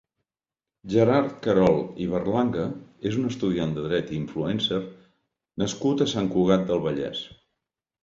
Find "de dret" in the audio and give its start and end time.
3.77-4.11